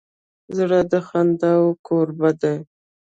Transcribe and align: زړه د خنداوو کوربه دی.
زړه 0.57 0.79
د 0.91 0.93
خنداوو 1.07 1.77
کوربه 1.87 2.31
دی. 2.41 2.57